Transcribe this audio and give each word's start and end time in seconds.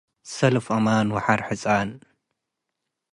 ሰልፍ 0.35 0.67
አማን 0.77 1.07
ወሐር 1.15 1.41
ሕጻን። 1.47 1.89